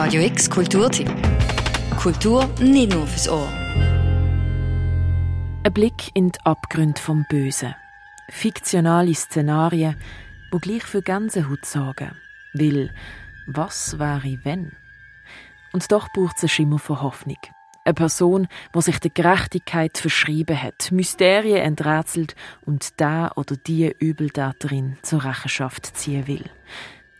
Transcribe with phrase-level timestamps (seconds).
[0.00, 1.10] Radio X Kulturtipp.
[2.00, 3.48] Kultur nicht nur fürs Ohr.
[5.64, 7.74] Ein Blick in die Abgründe vom Bösen.
[8.30, 9.96] Fiktionale Szenarien,
[10.52, 12.12] wo gleich für Gänsehaut sorgen.
[12.52, 12.94] Will,
[13.48, 14.70] was wäre wenn?
[15.72, 17.40] Und doch braucht es einen Schimmer von Hoffnung.
[17.84, 24.96] Eine Person, die sich der Gerechtigkeit verschrieben hat, Mysterien enträtselt und da oder die Übeltäterin
[25.02, 26.44] zur Rechenschaft ziehen will.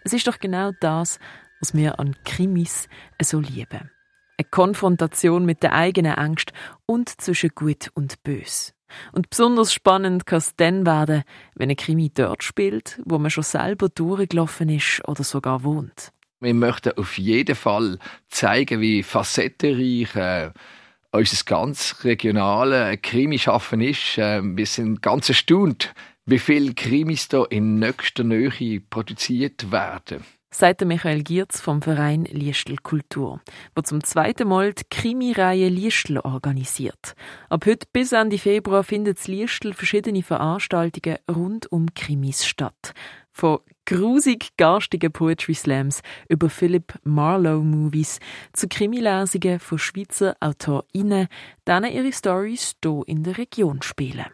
[0.05, 1.19] Es ist doch genau das,
[1.61, 2.89] was wir an Krimis
[3.23, 3.91] so lieben.
[4.39, 6.53] Eine Konfrontation mit der eigenen Angst
[6.87, 8.73] und zwischen Gut und Bös.
[9.13, 13.45] Und besonders spannend kann es dann werden, wenn ein Krimi dort spielt, wo man schon
[13.45, 16.13] selber durchgelaufen ist oder sogar wohnt.
[16.41, 20.51] Wir möchten auf jeden Fall zeigen, wie facettenreich äh,
[21.11, 24.19] unser ganz regionale Krimischaffen ist.
[24.19, 25.93] Äh, wir sind ganz erstaunt,
[26.27, 30.23] wie viele Krimis da in nächster Nähe produziert werden.
[30.51, 33.43] Sagt Michael Giertz vom Verein Liestl Kultur,
[33.77, 37.15] der zum zweiten Mal die Krimireihe Liestl organisiert.
[37.51, 42.95] Ab heute bis Ende Februar findet Liestl verschiedene Veranstaltungen rund um Krimis statt.
[43.31, 48.19] Von grusig garstigen Poetry Slams über Philip Marlowe Movies
[48.55, 51.29] zu Krimilesungen von Schweizer AutorInnen,
[51.67, 54.27] denen ihre Stories hier in der Region spielen.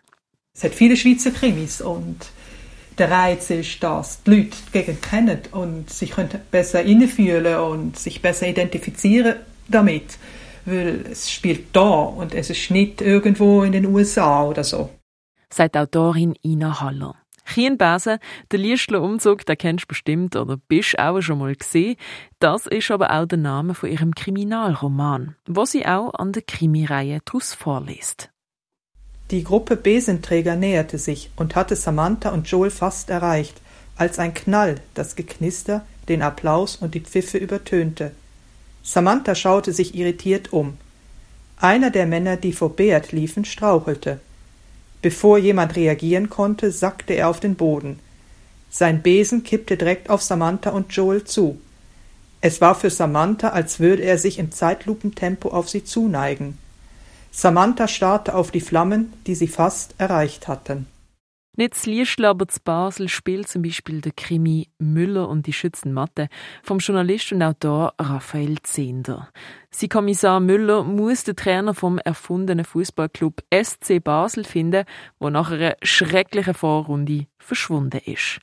[0.55, 2.31] Es hat viele Schweizer Krimis und
[2.99, 7.99] der Reiz ist, dass die Leute die Gegend kennen und sich können besser einfühlen und
[7.99, 9.37] sich besser identifizieren
[9.69, 10.19] damit,
[10.65, 14.91] weil es spielt da und es ist nicht irgendwo in den USA oder so.
[15.51, 17.17] Sagt Autorin Ina Haller.
[17.47, 18.19] Chienbesen,
[18.51, 21.97] der Liestler Umzug, den kennst du bestimmt oder bist auch schon mal gesehen.
[22.39, 27.21] Das ist aber auch der Name von ihrem Kriminalroman, wo sie auch an der Krimireihe
[27.25, 28.31] daraus vorliest.
[29.35, 33.61] Die Gruppe Besenträger näherte sich und hatte Samantha und Joel fast erreicht,
[33.97, 38.13] als ein Knall das Geknister, den Applaus und die Pfiffe übertönte.
[38.85, 40.79] Samantha schaute sich irritiert um.
[41.57, 44.21] Einer der Männer, die vor Beat liefen, strauchelte.
[45.03, 47.99] Bevor jemand reagieren konnte, sackte er auf den Boden.
[48.71, 51.61] Sein Besen kippte direkt auf Samantha und Joel zu.
[52.41, 56.57] Es war für Samantha, als würde er sich im Zeitlupentempo auf sie zuneigen.
[57.37, 60.87] Samantha starrte auf die Flammen, die sie fast erreicht hatten.
[61.57, 66.29] Nicht Liestl, aber zu Basel spielt zum Beispiel der Krimi Müller und die Schützenmatte
[66.63, 69.31] vom Journalist und Autor Raphael Zehnder.
[69.73, 74.85] Sein Kommissar Müller muss den Trainer vom erfundenen Fußballclub SC Basel finden,
[75.19, 78.39] wo nach einer schrecklichen Vorrunde verschwunden ist.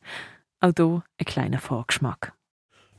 [0.60, 2.34] Auch hier ein kleiner Vorgeschmack.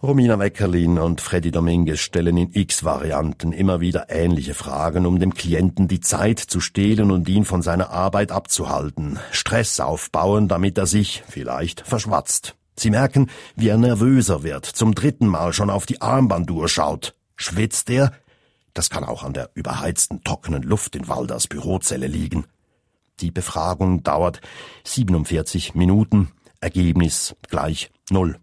[0.05, 5.87] Romina Weckerlin und Freddy Dominguez stellen in X-Varianten immer wieder ähnliche Fragen, um dem Klienten
[5.87, 9.21] die Zeit zu stehlen und ihn von seiner Arbeit abzuhalten.
[9.31, 12.57] Stress aufbauen, damit er sich vielleicht verschwatzt.
[12.77, 17.15] Sie merken, wie er nervöser wird, zum dritten Mal schon auf die Armbanduhr schaut.
[17.37, 18.13] Schwitzt er?
[18.75, 22.47] Das kann auch an der überheizten, trockenen Luft in Walders Bürozelle liegen.
[23.21, 24.41] Die Befragung dauert
[24.83, 26.33] 47 Minuten.
[26.61, 28.41] Ergebnis gleich null.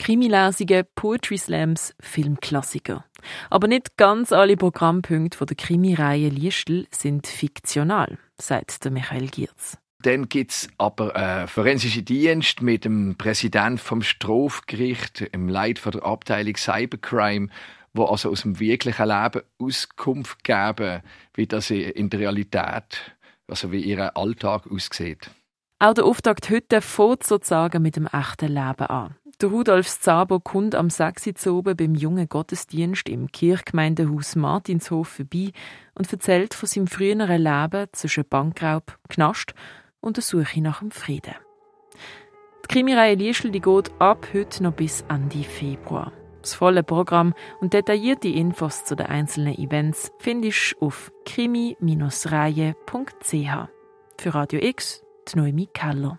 [0.00, 3.04] Krimilesungen, Poetry Slams, Filmklassiker.
[3.50, 9.76] Aber nicht ganz alle Programmpunkte der Krimireihe Liestl sind fiktional, sagt der Michael Giertz.
[10.02, 16.56] Dann gibt's aber äh, forensische Dienst mit dem Präsident vom Strafgericht, im Leiter der Abteilung
[16.56, 17.48] Cybercrime,
[17.92, 21.02] wo also aus dem wirklichen Leben Auskunft geben,
[21.34, 23.14] wie das in der Realität,
[23.46, 25.30] also wie ihr Alltag aussieht.
[25.82, 29.14] Auch der Auftakt heute fängt sozusagen mit dem echten Leben an.
[29.40, 31.46] Der Rudolf Zabo kommt am 6.
[31.46, 35.52] oben beim jungen Gottesdienst im Kirchgemeindehaus Martinshof vorbei
[35.94, 39.54] und erzählt von seinem früheren Leben zwischen Bankraub, Knast
[40.02, 41.36] und der Suche nach dem Frieden.
[42.64, 46.12] Die Krimireihe Lischl die geht ab heute noch bis Ende Februar.
[46.42, 52.74] Das volle Programm und detaillierte Infos zu den einzelnen Events findest du auf krimi-reihe.ch.
[54.18, 56.18] Für Radio X, die Noemi Keller.